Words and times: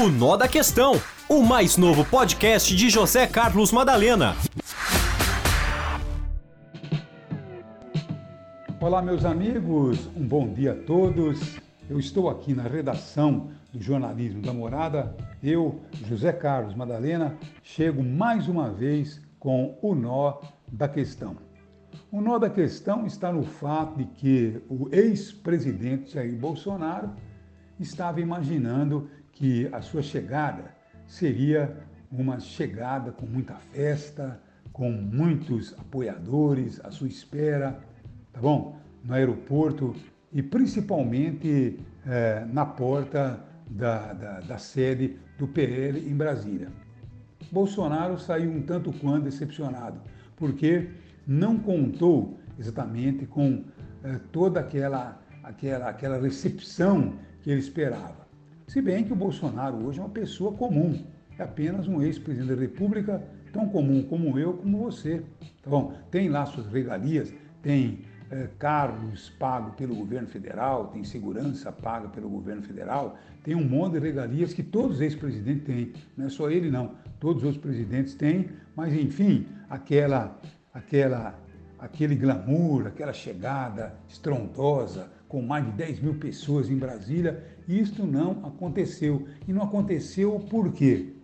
O 0.00 0.08
Nó 0.08 0.34
da 0.34 0.48
Questão, 0.48 0.94
o 1.28 1.42
mais 1.42 1.76
novo 1.76 2.06
podcast 2.06 2.74
de 2.74 2.88
José 2.88 3.26
Carlos 3.26 3.70
Madalena. 3.70 4.34
Olá, 8.80 9.02
meus 9.02 9.26
amigos, 9.26 10.08
um 10.16 10.26
bom 10.26 10.48
dia 10.54 10.72
a 10.72 10.74
todos. 10.74 11.58
Eu 11.86 12.00
estou 12.00 12.30
aqui 12.30 12.54
na 12.54 12.62
redação 12.62 13.50
do 13.74 13.82
Jornalismo 13.82 14.40
da 14.40 14.54
Morada. 14.54 15.14
Eu, 15.42 15.82
José 16.08 16.32
Carlos 16.32 16.74
Madalena, 16.74 17.36
chego 17.62 18.02
mais 18.02 18.48
uma 18.48 18.70
vez 18.70 19.20
com 19.38 19.78
o 19.82 19.94
nó 19.94 20.40
da 20.72 20.88
questão. 20.88 21.36
O 22.10 22.22
nó 22.22 22.38
da 22.38 22.48
questão 22.48 23.04
está 23.04 23.30
no 23.30 23.42
fato 23.42 23.98
de 23.98 24.06
que 24.06 24.62
o 24.66 24.88
ex-presidente 24.90 26.14
Jair 26.14 26.38
Bolsonaro 26.38 27.10
estava 27.80 28.20
imaginando 28.20 29.08
que 29.32 29.68
a 29.72 29.80
sua 29.80 30.02
chegada 30.02 30.74
seria 31.06 31.76
uma 32.12 32.38
chegada 32.38 33.10
com 33.10 33.26
muita 33.26 33.54
festa, 33.72 34.40
com 34.72 34.90
muitos 34.90 35.74
apoiadores 35.78 36.80
à 36.84 36.90
sua 36.90 37.08
espera, 37.08 37.80
tá 38.32 38.40
bom? 38.40 38.78
No 39.04 39.14
aeroporto 39.14 39.94
e 40.32 40.42
principalmente 40.42 41.78
eh, 42.06 42.46
na 42.52 42.64
porta 42.66 43.42
da, 43.68 44.12
da, 44.12 44.40
da 44.40 44.58
sede 44.58 45.16
do 45.38 45.48
PL 45.48 45.98
em 45.98 46.14
Brasília. 46.14 46.68
Bolsonaro 47.50 48.18
saiu 48.18 48.50
um 48.50 48.62
tanto 48.62 48.92
quanto 48.92 49.24
decepcionado, 49.24 50.00
porque 50.36 50.90
não 51.26 51.58
contou 51.58 52.38
exatamente 52.58 53.26
com 53.26 53.64
eh, 54.04 54.20
toda 54.30 54.60
aquela, 54.60 55.20
aquela, 55.42 55.88
aquela 55.88 56.20
recepção 56.20 57.14
que 57.42 57.50
ele 57.50 57.60
esperava. 57.60 58.28
Se 58.66 58.80
bem 58.80 59.04
que 59.04 59.12
o 59.12 59.16
Bolsonaro 59.16 59.84
hoje 59.84 59.98
é 59.98 60.02
uma 60.02 60.08
pessoa 60.08 60.52
comum, 60.52 61.04
é 61.38 61.42
apenas 61.42 61.88
um 61.88 62.02
ex-presidente 62.02 62.54
da 62.54 62.60
República, 62.60 63.22
tão 63.52 63.68
comum 63.68 64.02
como 64.02 64.38
eu, 64.38 64.54
como 64.54 64.78
você. 64.78 65.22
Tá 65.62 65.70
bom? 65.70 65.92
Tem 66.10 66.28
lá 66.28 66.46
suas 66.46 66.66
regalias, 66.68 67.32
tem 67.62 68.00
é, 68.30 68.48
carros 68.58 69.30
pagos 69.30 69.74
pelo 69.74 69.94
governo 69.94 70.28
federal, 70.28 70.88
tem 70.88 71.02
segurança 71.02 71.72
paga 71.72 72.08
pelo 72.08 72.28
governo 72.28 72.62
federal, 72.62 73.18
tem 73.42 73.54
um 73.54 73.66
monte 73.66 73.94
de 73.94 73.98
regalias 73.98 74.52
que 74.52 74.62
todos 74.62 74.96
os 74.96 75.00
ex-presidentes 75.00 75.64
têm. 75.64 75.92
Não 76.16 76.26
é 76.26 76.28
só 76.28 76.50
ele, 76.50 76.70
não. 76.70 76.94
Todos 77.18 77.42
os 77.42 77.56
presidentes 77.56 78.14
têm, 78.14 78.50
mas 78.76 78.94
enfim, 78.94 79.46
aquela, 79.68 80.38
aquela, 80.72 81.38
aquele 81.80 82.14
glamour, 82.14 82.86
aquela 82.86 83.12
chegada 83.12 83.94
estrondosa, 84.08 85.10
com 85.28 85.40
mais 85.40 85.64
de 85.64 85.72
10 85.72 86.00
mil 86.00 86.14
pessoas 86.14 86.68
em 86.68 86.76
Brasília, 86.76 87.42
isto 87.66 88.04
não 88.04 88.32
aconteceu. 88.44 89.26
E 89.46 89.52
não 89.52 89.62
aconteceu 89.62 90.38
por 90.50 90.72
quê? 90.72 91.14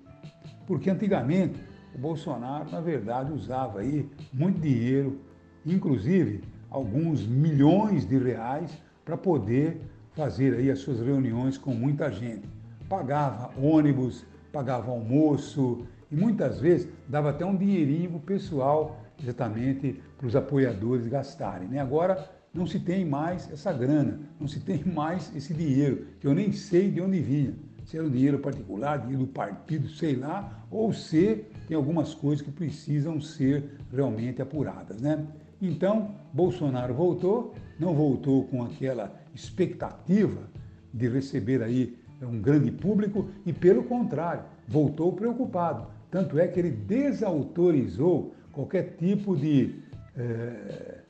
Porque 0.66 0.88
antigamente 0.88 1.60
o 1.94 1.98
Bolsonaro, 1.98 2.70
na 2.70 2.80
verdade, 2.80 3.32
usava 3.32 3.80
aí 3.80 4.08
muito 4.32 4.60
dinheiro, 4.60 5.20
inclusive 5.64 6.42
alguns 6.70 7.26
milhões 7.26 8.06
de 8.06 8.18
reais, 8.18 8.70
para 9.04 9.16
poder 9.16 9.80
fazer 10.14 10.54
aí 10.54 10.70
as 10.70 10.80
suas 10.80 11.00
reuniões 11.00 11.56
com 11.58 11.72
muita 11.72 12.10
gente. 12.10 12.48
Pagava 12.88 13.50
ônibus, 13.60 14.24
pagava 14.52 14.90
almoço 14.90 15.86
e 16.10 16.16
muitas 16.16 16.60
vezes 16.60 16.88
dava 17.08 17.30
até 17.30 17.44
um 17.44 17.56
dinheirinho 17.56 18.10
para 18.10 18.18
o 18.18 18.20
pessoal, 18.20 19.00
exatamente 19.22 20.00
para 20.16 20.26
os 20.26 20.36
apoiadores 20.36 21.06
gastarem. 21.06 21.68
Né? 21.68 21.78
Agora 21.78 22.28
não 22.52 22.66
se 22.66 22.80
tem 22.80 23.04
mais 23.04 23.50
essa 23.52 23.72
grana, 23.72 24.20
não 24.40 24.48
se 24.48 24.60
tem 24.60 24.82
mais 24.84 25.34
esse 25.36 25.52
dinheiro, 25.52 26.06
que 26.20 26.26
eu 26.26 26.34
nem 26.34 26.52
sei 26.52 26.90
de 26.90 27.00
onde 27.00 27.20
vinha. 27.20 27.54
Se 27.84 27.96
era 27.96 28.06
um 28.06 28.10
dinheiro 28.10 28.38
particular, 28.40 28.98
dinheiro 28.98 29.24
do 29.24 29.32
partido, 29.32 29.88
sei 29.88 30.16
lá, 30.16 30.66
ou 30.70 30.92
se 30.92 31.44
tem 31.68 31.76
algumas 31.76 32.14
coisas 32.14 32.44
que 32.44 32.50
precisam 32.50 33.20
ser 33.20 33.78
realmente 33.92 34.42
apuradas, 34.42 35.00
né? 35.00 35.24
Então, 35.62 36.14
Bolsonaro 36.32 36.92
voltou, 36.92 37.54
não 37.78 37.94
voltou 37.94 38.44
com 38.44 38.62
aquela 38.62 39.14
expectativa 39.34 40.50
de 40.92 41.08
receber 41.08 41.62
aí 41.62 41.96
um 42.22 42.40
grande 42.40 42.70
público 42.70 43.28
e, 43.44 43.52
pelo 43.52 43.84
contrário, 43.84 44.44
voltou 44.66 45.12
preocupado. 45.12 45.86
Tanto 46.16 46.38
é 46.38 46.48
que 46.48 46.58
ele 46.58 46.70
desautorizou 46.70 48.34
qualquer 48.50 48.96
tipo 48.96 49.36
de, 49.36 49.82
é, 50.16 51.00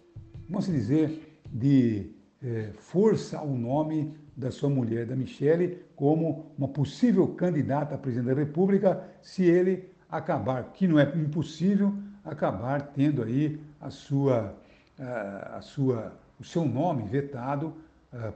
vamos 0.49 0.67
dizer, 0.67 1.41
de 1.49 2.11
é, 2.43 2.71
força 2.73 3.39
ao 3.39 3.47
nome 3.47 4.13
da 4.37 4.51
sua 4.51 4.69
mulher, 4.69 5.07
da 5.07 5.15
Michele, 5.15 5.79
como 5.95 6.47
uma 6.59 6.67
possível 6.67 7.29
candidata 7.29 7.95
a 7.95 7.99
presidente 7.99 8.35
da 8.35 8.41
República, 8.41 9.01
se 9.23 9.45
ele 9.45 9.89
acabar, 10.11 10.73
que 10.73 10.89
não 10.89 10.99
é 10.99 11.05
impossível, 11.17 11.95
acabar 12.25 12.91
tendo 12.93 13.23
aí 13.23 13.61
a 13.81 13.91
sua, 13.91 14.59
a, 14.99 15.61
sua, 15.63 16.19
o 16.41 16.43
seu 16.43 16.65
nome 16.65 17.05
vetado 17.05 17.73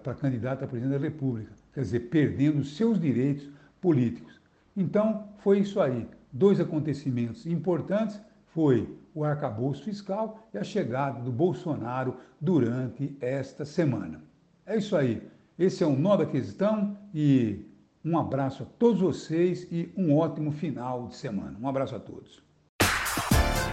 para 0.04 0.14
candidata 0.14 0.66
a 0.66 0.69
presidente 0.69 0.97
da 0.97 1.04
República, 1.04 1.50
quer 1.75 1.80
dizer, 1.80 1.98
perdendo 2.10 2.62
seus 2.62 3.00
direitos 3.00 3.50
políticos. 3.80 4.41
Então, 4.76 5.30
foi 5.38 5.59
isso 5.59 5.80
aí. 5.80 6.06
Dois 6.32 6.60
acontecimentos 6.60 7.46
importantes 7.46 8.20
foi 8.46 8.96
o 9.14 9.24
arcabouço 9.24 9.84
fiscal 9.84 10.48
e 10.52 10.58
a 10.58 10.64
chegada 10.64 11.20
do 11.20 11.32
Bolsonaro 11.32 12.16
durante 12.41 13.16
esta 13.20 13.64
semana. 13.64 14.22
É 14.64 14.76
isso 14.76 14.96
aí. 14.96 15.22
Esse 15.58 15.82
é 15.82 15.86
o 15.86 15.96
Nó 15.96 16.16
da 16.16 16.26
Questão 16.26 16.96
e 17.14 17.66
um 18.04 18.18
abraço 18.18 18.62
a 18.62 18.66
todos 18.78 19.00
vocês 19.00 19.66
e 19.70 19.92
um 19.96 20.16
ótimo 20.16 20.52
final 20.52 21.08
de 21.08 21.16
semana. 21.16 21.56
Um 21.60 21.68
abraço 21.68 21.94
a 21.94 21.98
todos. 21.98 22.41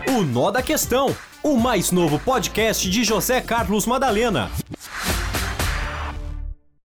O 0.09 0.23
Nó 0.23 0.51
da 0.51 0.63
Questão, 0.63 1.15
o 1.43 1.57
mais 1.57 1.91
novo 1.91 2.19
podcast 2.19 2.89
de 2.89 3.03
José 3.03 3.39
Carlos 3.39 3.85
Madalena. 3.85 4.49